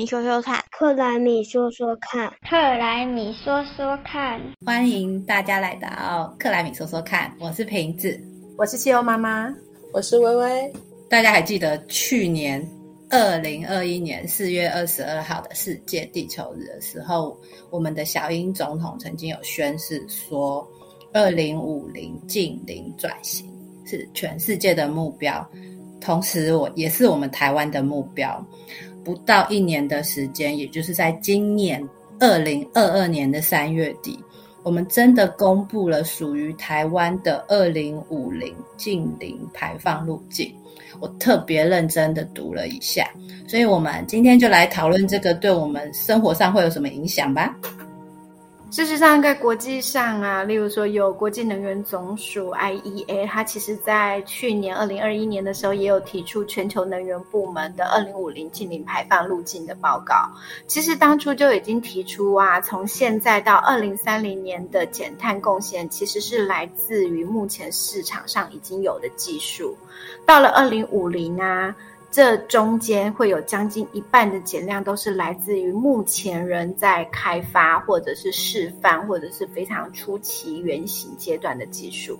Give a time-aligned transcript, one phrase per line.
[0.00, 8.18] 米说说看，克莱米说说看，克莱米说说看，欢迎大家来到克莱米说说看，我是瓶子，
[8.56, 9.54] 我是汽油妈妈，
[9.92, 10.72] 我是微微。
[11.10, 12.66] 大家还记得去年
[13.10, 20.66] 二零二一年四月二十二号的世界地球日的时候，我们的小英总统曾经有宣誓说，
[21.12, 23.46] 二零五零近零转型
[23.84, 25.46] 是全世界的目标。
[26.00, 28.42] 同时，我也是我们台湾的目标。
[29.04, 31.86] 不到一年的时间，也就是在今年
[32.18, 34.18] 二零二二年的三月底，
[34.62, 40.54] 我们真的公布了属于台湾的二零五零近零排放路径。
[40.98, 43.08] 我特别认真的读了一下，
[43.46, 47.56] 所以我们今天就来讨论这个对我们生活上会有什么影响吧。
[48.70, 60.30] 事实上，在国际上啊，例如说有国际能源总署 （IEA），它其实在去年二零二一年的时候，也有提出全球能源部门的二零五零净零排放路径的报告。
[60.68, 69.76] 其实当初就已经提出啊，从现在到二零三零年的减碳贡献，其实是来自于目前市场上已经有的技术。
[70.24, 71.74] 到了二零五零啊。
[72.10, 82.18] 这中间会有将近一半的减量都是来自于目前人在开发或者是示范或者是非常初期原型阶段的技术，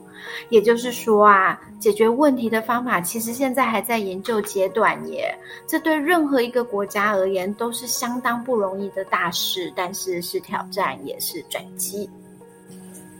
[0.49, 5.37] 也就是说啊，解决问题的方法其实现在还在研究阶段耶。
[5.67, 12.09] 这对任何一个国家而言都是相当不容易的大事，但是是挑战也是转机。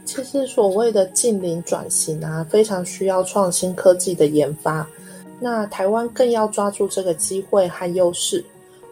[0.05, 4.87] 其实所谓的近邻转型啊，非常需要创新科技的研发。
[5.43, 8.45] 那台湾更要抓住这个机会和优势，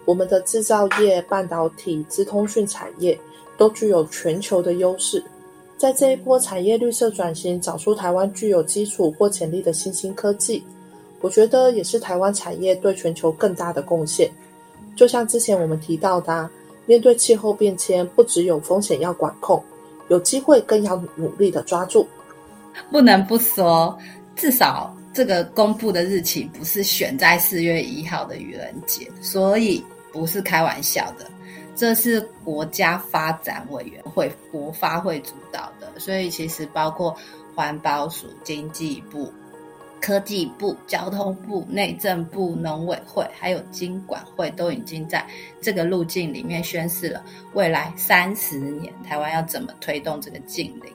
[0.03, 3.15] 我们的制造业、半导体、资通讯产业
[3.55, 5.23] 都具有全球的优势，
[5.77, 10.63] 在这一波产业绿色转型，找出台湾具有基础或潜力的新兴科技，
[11.21, 14.27] 我觉得也是台湾产业对全球更大的贡献。
[14.95, 16.49] 就像之前我们提到的，
[16.87, 19.63] 面对气候变迁，不只有风险要管控，
[20.07, 22.07] 有机会更要努力的抓住。
[22.89, 23.95] 不能不说，
[24.35, 24.91] 至少。
[25.13, 31.29] 这个公布的日期不是选在四月一号的愚人节，所以不是开玩笑的。
[31.75, 37.15] 这是国家发展委员会国发会主导的，所以其实包括
[37.55, 39.31] 环保署、经济部、
[40.01, 45.25] 科技部、交通部、内政部、农委会，还有经管会，都已经在
[45.61, 50.91] 这个路径里面宣示了未来三十年台湾要怎么推动这个近邻。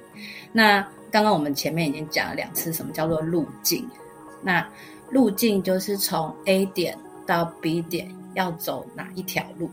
[0.53, 3.89] 那刚刚我们前面已经讲了两次，什么叫做路径？
[4.45, 4.65] 那
[5.11, 6.97] 路径就是从 A 点
[7.27, 9.71] 到 B 点要走哪一条路？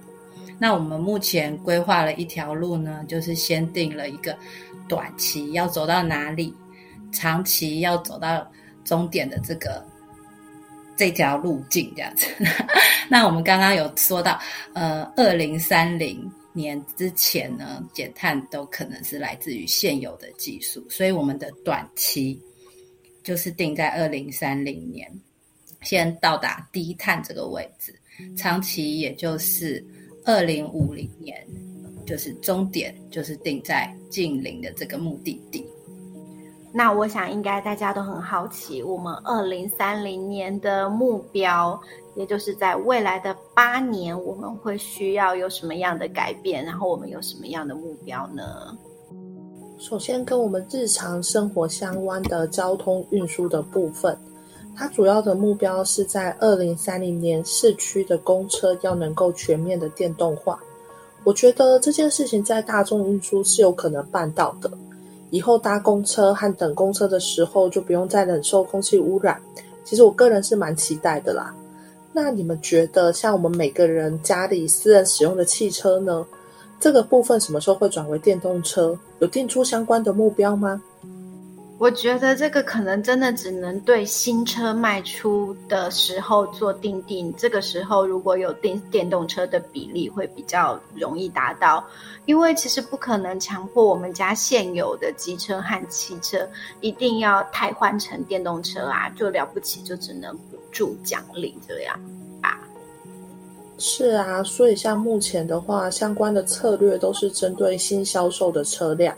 [0.57, 4.37] 那我们目前规划了一条路呢，就是先定了一个
[4.87, 6.53] 短期要走到哪里，
[7.11, 8.49] 长期要走到
[8.85, 9.83] 终点的这个
[10.95, 12.27] 这条路径这样子。
[13.09, 14.39] 那我们刚刚有说到，
[14.73, 22.39] 呃，二零三零年之前呢，减碳都可能是来自于现有的技术，所以我们的短期。
[23.23, 25.11] 就是定在二零三零年，
[25.81, 27.93] 先到达低碳这个位置，
[28.35, 29.83] 长期也就是
[30.25, 31.45] 二零五零年，
[32.05, 35.65] 就是终点就是定在近零的这个目的地。
[36.73, 41.77] 那我想应该大家都很好奇，我们二零三零年的目标，
[42.15, 46.63] 也就是在未来的八年，我们会需要有什么样的改变？
[46.63, 48.77] 然后我们有什么样的目标呢？
[49.81, 54.15] 首先，跟我们日常生活相关的交通运输的部分，
[54.75, 60.59] 它主要的目标是在二零三零年市区的公车要能够全面的电动化。
[61.23, 64.69] 我觉得这件事情在大众运输是有可能办到的。
[65.31, 69.41] 以后搭公车和等公车的时候，就不用再忍受空气污染。
[69.83, 71.55] 其实我个人是蛮期待的啦。
[72.13, 76.23] 那你们觉得，像我们每个人家里私人使用的汽车呢？
[76.81, 78.97] 这个部分什么时候会转为电动车？
[79.19, 80.81] 有定出相关的目标吗？
[81.77, 87.33] 我觉得这个可能真的只能对新车卖出的时候做定定。
[87.37, 91.83] 这个时候如果有电电动车的比例会比较容易达到，
[92.25, 96.47] 因为其实不可能强迫我们家现有的机车和汽车
[96.81, 101.99] 一定要太换成电动车啊，就了不起就只能补助奖励这样。
[103.83, 109.17] 是啊，所以像目前的话，相关的策略都是针对新销售的车辆，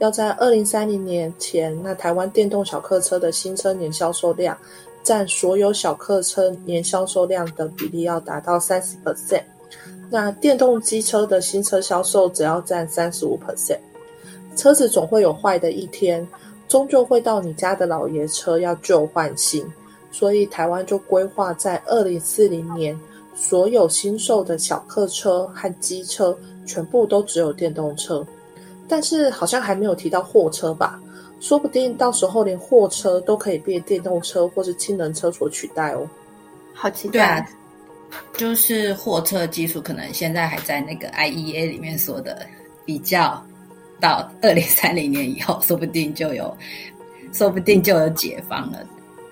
[0.00, 4.58] 要在二零三零年前，那台湾电动小客车的新车年销售量
[5.04, 9.44] 占所有小客车年销售量的比例要达到三十 percent，
[10.10, 13.78] 那电动机车的新车销售只要占三十五 percent。
[14.56, 16.26] 车子总会有坏的一天，
[16.66, 19.64] 终究会到你家的老爷车要旧换新，
[20.10, 22.98] 所以台湾就规划在二零四零年。
[23.34, 26.36] 所有新售的小客车和机车
[26.66, 28.26] 全部都只有电动车，
[28.88, 31.00] 但是好像还没有提到货车吧？
[31.40, 36.06] 说不定到时候连货车都可以被电动车或是氢能车所取代哦。
[36.74, 37.12] 好期待！
[37.12, 37.48] 对啊，
[38.36, 42.46] 就是货车技术可能现在还在那个 IEA 里面说的
[42.84, 43.42] 比较，
[43.98, 46.54] 到二零三零年以后，说不定就有，
[47.32, 48.84] 说不定就有解放了。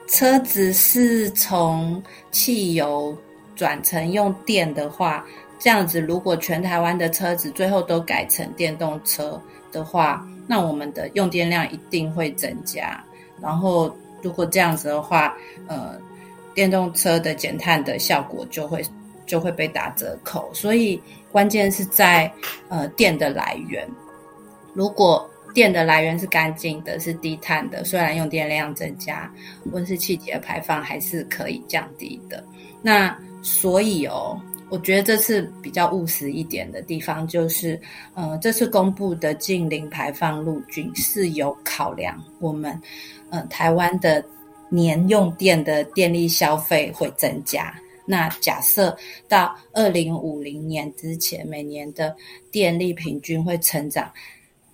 [0.07, 3.15] 车子是从汽油
[3.59, 5.27] 转成用电的话，
[5.59, 9.39] 这样子，如果全台湾的车子最后都改成电动车
[9.73, 13.03] 的话，那我们的用电量一定会增加。
[13.43, 16.01] 然后，如果这样子的话，呃，
[16.55, 18.81] 电动车的减碳的效果就会
[19.27, 20.49] 就会被打折扣。
[20.55, 21.03] 所以，
[21.33, 22.33] 关键是在
[22.69, 23.85] 呃电的来源。
[24.73, 29.29] 如果电的来源是干净的，是低碳的，虽然用电量增加，
[29.73, 32.45] 温室气体的排放还是可以降低的。
[32.81, 37.81] 那所以哦，我觉得这次比较务实一点的地方就是，
[38.15, 42.81] 呃，这次公布的近零排放路径是有考量我们，
[43.31, 44.25] 呃，台湾的
[44.69, 47.75] 年用电的电力消费会增加。
[48.05, 48.97] 那假设
[49.29, 52.15] 到二零五零年之前，每年的
[52.51, 54.11] 电力平均会成长。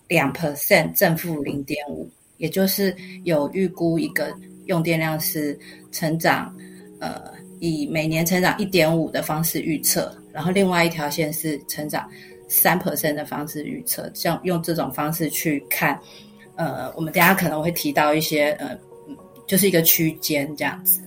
[0.06, 2.06] 两 percent 正负零点五，
[2.36, 2.94] 也就是
[3.24, 4.32] 有预估一个
[4.66, 5.58] 用电量是
[5.90, 6.54] 成长，
[7.00, 7.32] 呃，
[7.64, 12.06] 以每年成长一点五的方式预测，然后另外一条线是成长
[12.46, 15.98] 三 percent 的方式预测，像用这种方式去看，
[16.56, 18.78] 呃，我们等下可能会提到一些，呃，
[19.46, 21.00] 就是一个区间这样子。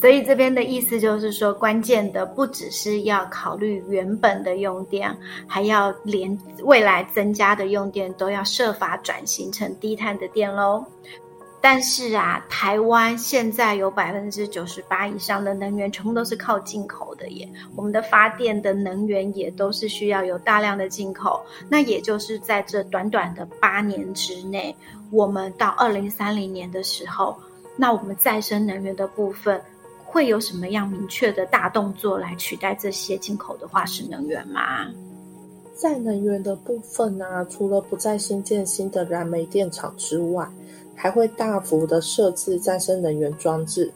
[0.00, 5.16] 所以这边的意思就是说，关键的不只是要考虑原本的用电，
[5.46, 10.84] 还要连未来增加的用电都要设法转型成低碳的电喽。
[11.64, 21.42] 但是啊，台湾现在有百分之九十八以上的能源全部都是靠进口的耶，我们的发电的能源也都是需要有大量的进口。
[21.70, 24.76] 那也就是在这短短的八年之内，
[25.10, 27.34] 我们到二零三零年的时候，
[27.76, 29.58] 那我们再生能源的部分。
[30.04, 34.86] 会有什么样明确的大动作来取代这些进口的化石能源吗？
[35.74, 40.46] 在能源的部分呢，除了不再新建新的燃煤电厂之外，
[40.94, 43.92] 还会大幅的设置再生能源装置。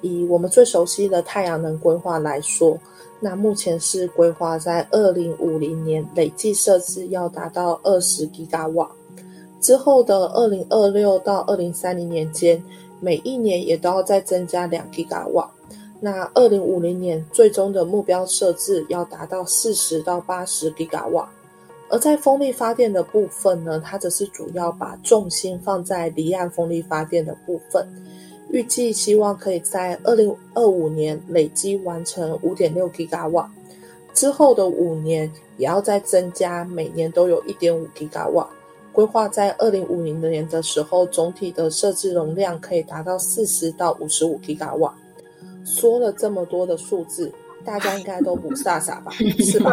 [0.00, 2.78] 以我们最熟悉的太阳能规划来说，
[3.18, 8.88] 那目前是规划在二零五零年累计设置要达到二十吉瓦，
[9.60, 12.62] 之后的二零二六到二零三零年间，
[13.00, 15.50] 每一年也都要再增加两吉瓦。
[16.00, 21.28] 那二零五零年最终的目标设置要达到四十到八十吉瓦，
[21.90, 27.86] 而在风力发电的部分呢，它则是主要把重心放在离岸风力发电的部分，
[28.50, 33.50] 预计希望可以在二零二五年累积完成五点六吉瓦，
[34.12, 38.48] 之后的五年也要再增加，每年都有一点五吉瓦，
[38.92, 44.94] 规划在二零五零年的时候，总体的设置容量可以达到四十到五十五吉瓦。
[45.64, 47.32] 说了这么多的数字，
[47.68, 49.12] 大家应该都不傻傻吧？
[49.44, 49.70] 是吧？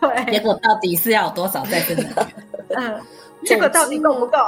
[0.00, 2.26] 对，结果到底是要有多少再生能源？
[2.76, 3.00] 嗯，
[3.44, 4.38] 这个到底够不够？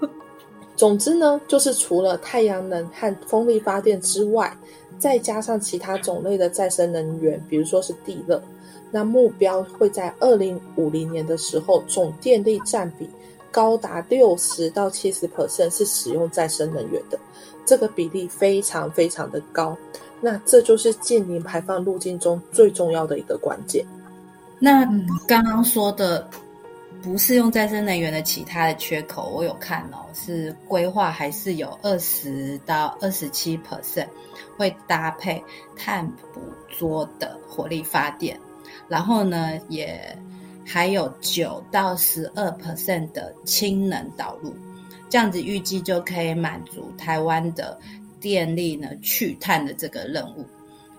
[0.74, 4.50] 总之呢，就是除了太阳能和风力发电之外，
[4.98, 8.42] 再加上其他种类的再生能源，比如说是地热，
[8.90, 13.06] 那目标会在二零五零年的时候，总电力占比
[13.52, 17.18] 高达六十到七十 percent 是使用再生能源的。
[17.66, 19.76] 这个比例非常非常的高，
[20.20, 23.84] 那这就是近零排放路径中最重要的一个关键。
[24.58, 24.84] 那
[25.26, 26.28] 刚刚说的
[27.02, 34.08] 不是用再生能源的其他的缺口，我有看哦，是规划还是有二十到二十七 percent
[34.56, 35.42] 会搭配
[35.76, 38.40] 碳捕捉的火力发电，
[38.88, 40.16] 然后呢，也
[40.64, 44.52] 还有九到十二 percent 的氢能导入。
[45.08, 47.78] 这样子预计就可以满足台湾的
[48.20, 50.46] 电力呢去碳的这个任务。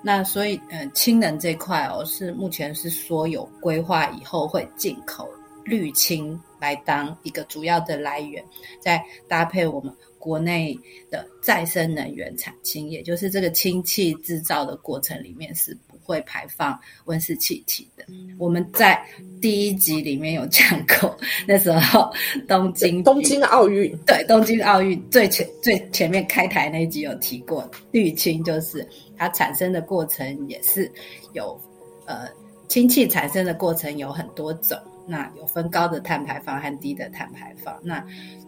[0.02, 5.28] 那所以，嗯，氢能这块哦，是目前是说有规划以后会进口
[5.66, 8.44] 绿氢来当一个主要的来源，
[8.80, 10.78] 再搭配我们国内
[11.10, 15.76] 的再生能源产氢，也就是这个氢气制造的过程里面是。
[16.08, 18.06] 会排放温室气体的。
[18.40, 18.98] 我们在
[19.42, 22.10] 第一集里面有讲过，那时候
[22.48, 28.88] 东京东京奥运，对东京奥运最前最前面开台那一集有提过，氯氢就是
[29.18, 30.90] 它产生的过程也是
[31.34, 31.60] 有
[32.06, 32.30] 呃
[32.70, 37.78] 氢气产生的过程有很多种，那有分高的碳排放和低的碳排放。
[37.84, 38.02] 那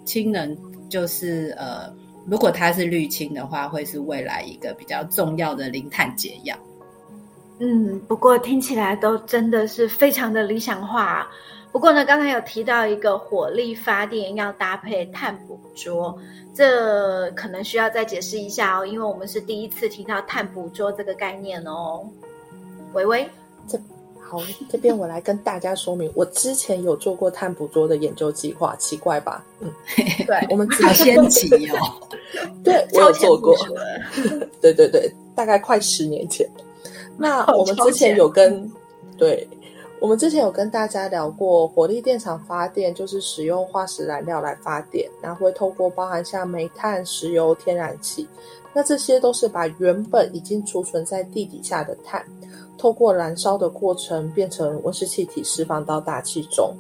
[0.05, 0.57] 氢能
[0.89, 1.93] 就是呃，
[2.25, 6.57] 如果它是氯氢的话，会是未来一个比较重要的零碳解药。
[7.59, 11.29] 嗯，不过听起来都真的是非常的理想化。
[11.71, 16.17] 不过呢，刚才有提到一个火力发电要搭配碳捕捉，
[16.53, 22.03] 这可能需要再解释一下哦，因为我们是第一次提到碳捕捉这个概念哦。
[22.93, 23.29] 微微，
[23.67, 23.77] 这
[24.19, 29.45] 好，这边我来跟大家说明，我之前有做过碳捕捉的研究计划，奇怪吧？
[29.59, 29.71] 嗯，
[30.25, 31.77] 对，我们好先奇哦。
[32.63, 33.55] 对我有做过，
[34.61, 36.49] 对对对，大概快十年前。
[37.19, 38.71] 那 我们之前有跟，
[39.17, 39.45] 对，
[39.99, 48.25] 我们之前有跟大家聊过，火力电厂发电就是使用化石燃料来发电，然后会透过包含像煤炭、石油、天然气，
[48.73, 52.25] 那这些都是把原本已经储存在地底下的碳，
[52.77, 56.73] 透过燃烧的过程变成温室气体释放到大气中。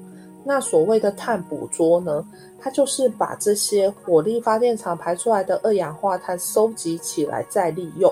[0.45, 2.25] 那所谓的碳捕捉呢，
[2.57, 8.11] 它就是把这些火力发电厂排出来的二氧化碳收集起来再利用。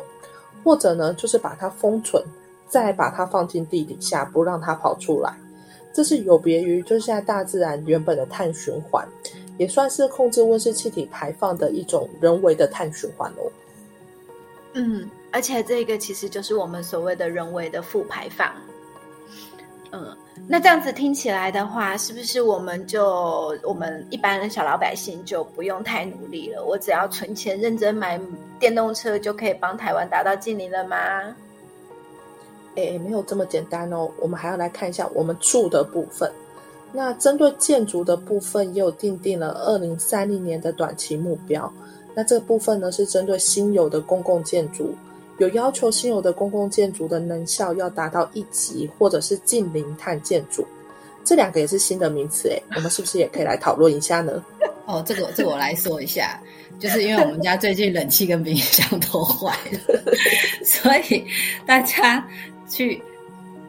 [0.68, 2.22] 或者呢，就是把它封存，
[2.68, 5.34] 再把它放进地底下，不让它跑出来。
[5.94, 9.08] 这是有别于就是现在大自然原本的碳循环，
[9.58, 13.50] 也算是控制温室气体排放的一种人为的碳循环哦。
[14.74, 18.52] 嗯，而且这个其实就是我们所谓的人为的负排放。
[19.94, 26.64] 嗯，那这样子听起来的话，是不是我们就我们一般的小老百姓就不用太努力了？
[26.64, 28.20] 我只要存钱认真买
[28.60, 30.98] 电动车，就可以帮台湾达到净零了吗？
[32.76, 34.10] 哎，没有这么简单哦。
[34.20, 36.32] 我们还要来看一下我们住的部分。
[36.94, 41.72] 那针对建筑的部分，也有定定了二零三零年的短期目标。
[42.14, 44.96] 那这个部分呢，是针对新有的公共建筑。
[45.38, 50.68] 有要求新有的公共建筑的能效要达到一级，或者是近零碳建筑，
[51.24, 54.44] 这两个也是新的名词诶，我们是不是也可以来讨论一下呢？
[54.86, 56.42] 哦，这个这个我来说一下，
[56.80, 59.54] 就是因为我们家最近冷气跟冰箱都坏
[59.88, 60.14] 了，
[60.66, 61.26] 所以
[61.66, 62.26] 大家
[62.70, 63.04] 去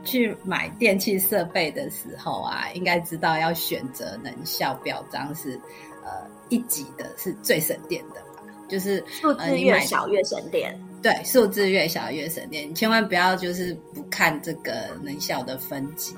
[0.05, 5.61] 去买电器设备的时候啊，应该知道要选择能效表彰是
[6.05, 6.11] 呃
[6.49, 8.43] 一级的，是最省电的吧？
[8.69, 10.73] 就是数字越小越省电。
[11.02, 16.14] 对，数字越小越省电，你千万不要就是不看这个能效的分级，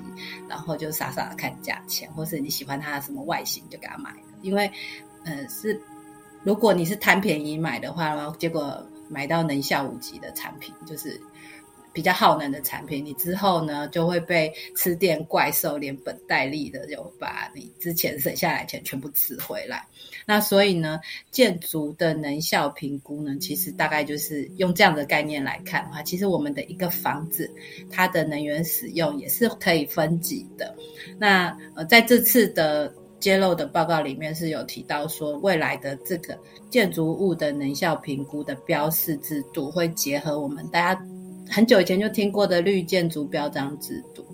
[0.49, 4.19] 然后就傻傻的看价钱，或是你喜欢它的什么外形就给它买了。
[4.43, 4.71] 因为，
[5.25, 5.81] 呃，是
[6.43, 11.21] 如果你是贪便宜买的话，然后结果买到能效五级的产品，就是。
[11.93, 19.85] 比较耗能的产品，你之后呢就会被吃电怪兽连本带利的就把你之前省下来钱全部吃回来。
[20.27, 27.51] 那所以呢，建筑的能效评估呢，其实大概就是用这样的概念来看的话，其实我们的一个房子
[27.91, 30.75] 它的能源使用也是可以分级的。
[31.19, 36.39] 那呃，在这次的揭露的报告里面是有提到说，未来的这个
[36.71, 41.03] 建筑物的能效评估的标示制度会结合我们大家。
[41.51, 44.25] 很久以前就听过的绿建筑标章制度，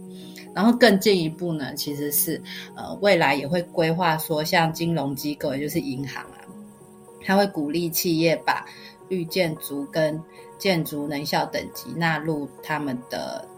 [0.54, 2.40] 然后更进一步呢，其实是
[2.76, 6.38] 呃未来也会规划说，像金融机构，也就是银行啊，
[7.25, 8.64] 它会鼓励企业把
[9.08, 10.23] 绿建筑跟
[10.58, 13.49] 建筑能效等级纳入他们的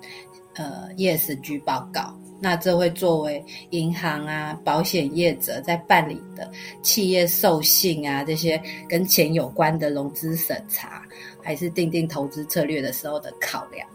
[0.55, 2.17] 呃 ESG 报告。
[2.41, 6.51] 那这会作为银行啊、保险业者在办理的
[6.83, 11.03] 企业授信啊这些跟钱有关的融资审查。
[11.41, 13.89] 还是定定投资策略的时候的考量，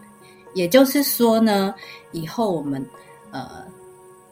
[0.56, 1.76] 也就是说呢，
[2.12, 2.84] 以后我们
[3.30, 3.64] 呃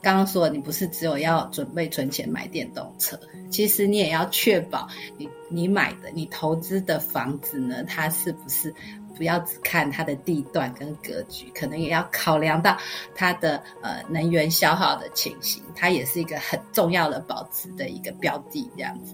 [0.01, 3.19] 刚刚说，你不是只有要准备存钱买电动车，
[3.51, 4.87] 其实你也要确保
[5.17, 8.73] 你你买的你投资的房子呢，它是不是
[9.21, 12.75] 不要只看它的地段跟格局，可能也要考量到
[13.13, 19.13] 它的呃能源消耗的情形，它也是一个很重要的保值的一个标的，这样子。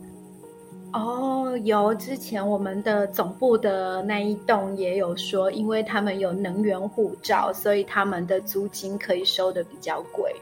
[0.93, 10.33] 哦，有之前我们的总部的那一栋也有说，因为他们有能源护照，所以他们的租金可以收的比较贵，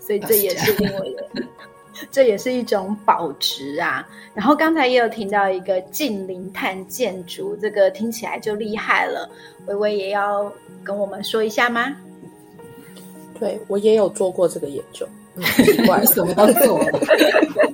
[0.00, 1.16] 所以这也是因为
[2.10, 4.06] 这也是一种保值啊。
[4.34, 9.30] 然后刚才也有听到一个近零碳建筑，这个听起来就厉害了。
[9.66, 11.94] 微微也要跟我们说一下吗？
[13.38, 15.06] 对我也有做过这个研究，
[15.56, 17.00] 奇怪， 什么都做了，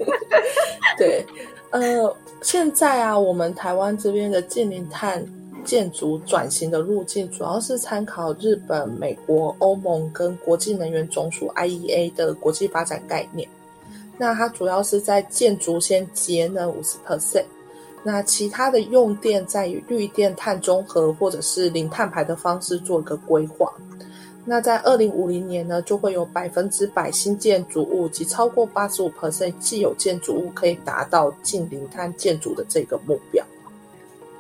[0.96, 1.24] 对。
[1.70, 5.24] 呃，现在啊，我们台湾这边的近零碳
[5.64, 13.48] 建筑转型的路径，主要是参考日本、美国、欧盟跟国际能源总署 （IEA） 的国际发展概念。
[14.20, 17.46] 那它主要是在建筑先节能五十 percent，
[18.02, 23.72] 那其他的用电在以绿电碳中和或者是零碳排的方式做一个规划。
[24.44, 33.42] 那在二零五零年呢，就会有百分之百新建筑物及超过八十五 percent 既有建筑物可以达到近零碳建筑的这个目标。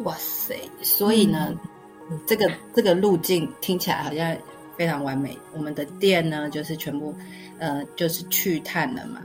[0.04, 0.54] 哇塞！
[0.82, 1.54] 所以呢，
[2.26, 4.36] 这个这个路径听起来好像
[4.80, 5.38] 非常完美。
[5.52, 7.14] 我们的电呢，就是全部
[7.58, 9.20] 呃，就是去碳了嘛。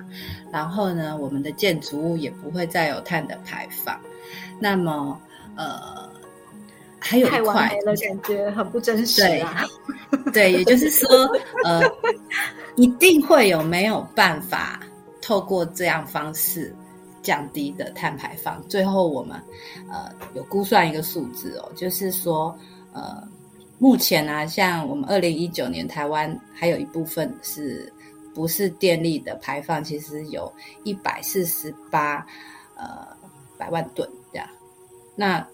[0.51, 3.97] 然后呢，我们的建筑物也不会再有碳的排放。
[4.59, 5.17] 那么
[5.55, 6.09] 呃，
[6.99, 9.63] 还有一块了，感觉很不真实啊。
[10.33, 11.07] 对，也就是说，
[11.63, 11.81] 呃，
[12.75, 14.81] 一定会有没有办法
[15.21, 16.75] 透过这样方式。
[17.21, 19.35] 降低的碳排放，最后我们
[19.89, 22.55] 呃有估算一个数字哦，就是说
[22.93, 23.27] 呃
[23.77, 27.91] 目前呢，像我们二零一九年台湾还有一部分是
[28.33, 30.51] 不是电力的排放，其实有
[30.83, 32.25] 一百四十八
[32.75, 33.07] 呃
[33.57, 34.47] 百万吨这样。
[35.15, 35.45] 那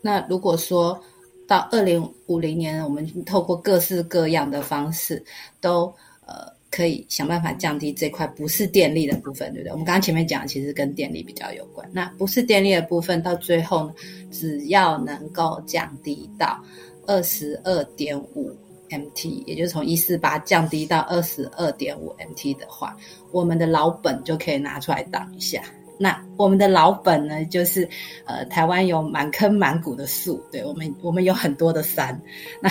[0.00, 1.00] 那如果说
[1.46, 5.24] 到二零五零年，我们透过各式各样的方式
[5.60, 5.92] 都
[6.26, 6.59] 呃。
[6.70, 9.72] 可以想办法降低这块不是电力的部分，对不对？
[9.72, 11.88] 我们刚刚前面讲，其实跟电力比较有关。
[11.92, 13.94] 那不是电力的部分，到最后呢，
[14.30, 16.62] 只要能够降低到
[17.06, 18.56] 二十二点五
[18.88, 22.96] MT，也就是从一四八降低到二十二点五 MT 的话，
[23.32, 25.62] 我们的老本就可以拿出来挡一下。
[26.02, 27.86] 那我们的老本呢，就是
[28.24, 32.18] 呃，台湾有满坑满谷的树，对我们，我们有很多的山，
[32.62, 32.70] 那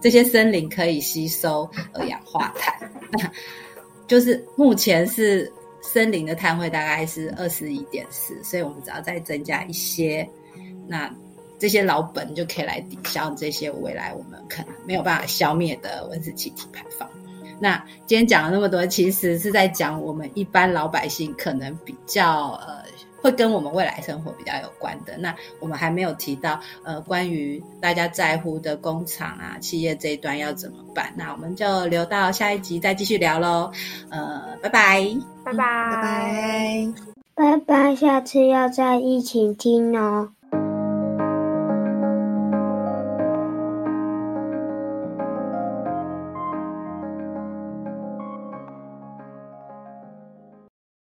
[0.00, 3.28] 这些森林可以吸收二氧化碳， 那
[4.06, 10.24] 就是目前是森林的碳汇大概是二十一点四，所以我们只要再增加一些，
[10.86, 11.12] 那
[11.58, 17.10] 这些老本就可以来抵消这些未来我们可能没有办法消灭的温室气体排放。
[17.60, 22.82] 那今天讲了那么多，其实是在讲我们一般老百姓可能比较呃，
[23.20, 25.16] 会跟我们未来生活比较有关的。
[25.18, 31.12] 那我们还没有提到呃，关于大家在乎的工厂啊、企业这一端要怎么办？
[31.16, 33.70] 那我们就留到下一集再继续聊喽。
[34.10, 35.62] 呃，拜拜，拜拜，拜
[37.34, 40.30] 拜，拜拜，下次要再一起听哦。